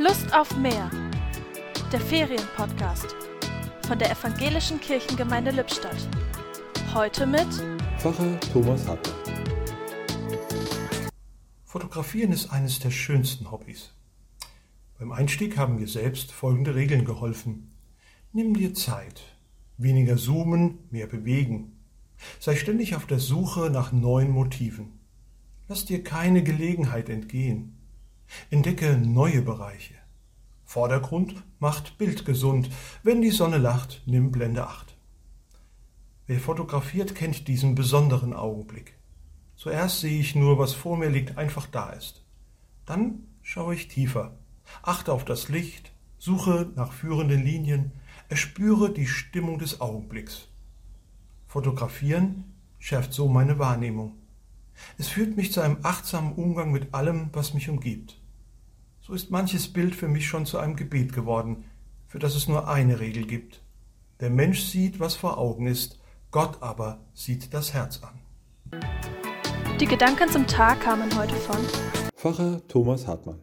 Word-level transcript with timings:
Lust 0.00 0.32
auf 0.32 0.56
mehr. 0.56 0.88
Der 1.92 2.00
Ferienpodcast 2.00 3.16
von 3.84 3.98
der 3.98 4.12
Evangelischen 4.12 4.80
Kirchengemeinde 4.80 5.50
Lippstadt. 5.50 6.08
Heute 6.94 7.26
mit 7.26 7.48
Pfarrer 7.98 8.38
Thomas 8.52 8.86
Hartmann. 8.86 9.16
Fotografieren 11.64 12.30
ist 12.30 12.52
eines 12.52 12.78
der 12.78 12.92
schönsten 12.92 13.50
Hobbys. 13.50 13.90
Beim 15.00 15.10
Einstieg 15.10 15.58
haben 15.58 15.74
mir 15.80 15.88
selbst 15.88 16.30
folgende 16.30 16.76
Regeln 16.76 17.04
geholfen. 17.04 17.72
Nimm 18.32 18.54
dir 18.54 18.74
Zeit. 18.74 19.20
Weniger 19.78 20.16
zoomen, 20.16 20.78
mehr 20.90 21.08
bewegen. 21.08 21.72
Sei 22.38 22.54
ständig 22.54 22.94
auf 22.94 23.06
der 23.06 23.18
Suche 23.18 23.68
nach 23.68 23.90
neuen 23.90 24.30
Motiven. 24.30 25.00
Lass 25.66 25.86
dir 25.86 26.04
keine 26.04 26.44
Gelegenheit 26.44 27.08
entgehen. 27.08 27.77
Entdecke 28.50 28.96
neue 28.96 29.42
Bereiche. 29.42 29.94
Vordergrund 30.64 31.42
macht 31.58 31.96
Bild 31.98 32.24
gesund. 32.24 32.70
Wenn 33.02 33.22
die 33.22 33.30
Sonne 33.30 33.58
lacht, 33.58 34.02
nimm 34.06 34.30
Blende 34.30 34.66
8. 34.66 34.96
Wer 36.26 36.40
fotografiert, 36.40 37.14
kennt 37.14 37.48
diesen 37.48 37.74
besonderen 37.74 38.34
Augenblick. 38.34 38.98
Zuerst 39.56 40.00
sehe 40.00 40.20
ich 40.20 40.34
nur, 40.34 40.58
was 40.58 40.74
vor 40.74 40.98
mir 40.98 41.08
liegt, 41.08 41.38
einfach 41.38 41.66
da 41.66 41.90
ist. 41.90 42.24
Dann 42.84 43.26
schaue 43.42 43.74
ich 43.74 43.88
tiefer, 43.88 44.38
achte 44.82 45.12
auf 45.12 45.24
das 45.24 45.48
Licht, 45.48 45.92
suche 46.18 46.70
nach 46.76 46.92
führenden 46.92 47.42
Linien, 47.42 47.92
erspüre 48.28 48.92
die 48.92 49.06
Stimmung 49.06 49.58
des 49.58 49.80
Augenblicks. 49.80 50.48
Fotografieren 51.46 52.44
schärft 52.78 53.14
so 53.14 53.26
meine 53.26 53.58
Wahrnehmung. 53.58 54.16
Es 54.96 55.08
führt 55.08 55.36
mich 55.36 55.52
zu 55.52 55.60
einem 55.60 55.78
achtsamen 55.82 56.32
Umgang 56.32 56.72
mit 56.72 56.94
allem, 56.94 57.30
was 57.32 57.54
mich 57.54 57.68
umgibt. 57.68 58.20
So 59.00 59.14
ist 59.14 59.30
manches 59.30 59.72
Bild 59.72 59.94
für 59.94 60.08
mich 60.08 60.26
schon 60.26 60.46
zu 60.46 60.58
einem 60.58 60.76
Gebet 60.76 61.12
geworden, 61.12 61.64
für 62.06 62.18
das 62.18 62.34
es 62.34 62.48
nur 62.48 62.68
eine 62.68 63.00
Regel 63.00 63.26
gibt. 63.26 63.62
Der 64.20 64.30
Mensch 64.30 64.60
sieht, 64.62 65.00
was 65.00 65.14
vor 65.14 65.38
Augen 65.38 65.66
ist, 65.66 65.98
Gott 66.30 66.62
aber 66.62 67.00
sieht 67.14 67.54
das 67.54 67.72
Herz 67.72 68.00
an. 68.02 68.18
Die 69.80 69.86
Gedanken 69.86 70.28
zum 70.28 70.46
Tag 70.46 70.80
kamen 70.80 71.08
heute 71.16 71.34
von 71.36 71.56
Pfarrer 72.16 72.60
Thomas 72.66 73.06
Hartmann. 73.06 73.38